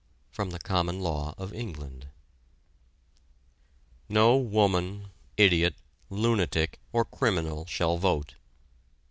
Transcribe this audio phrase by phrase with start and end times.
[0.31, 2.07] From the Common Law of England.
[4.09, 5.75] No woman, idiot,
[6.09, 8.33] lunatic, or criminal shall vote.